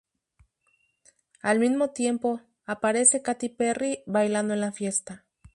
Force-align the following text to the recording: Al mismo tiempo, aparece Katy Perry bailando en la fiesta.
Al 1.43 1.59
mismo 1.59 1.91
tiempo, 1.91 2.41
aparece 2.65 3.21
Katy 3.21 3.49
Perry 3.49 3.99
bailando 4.07 4.55
en 4.55 4.61
la 4.61 4.71
fiesta. 4.71 5.25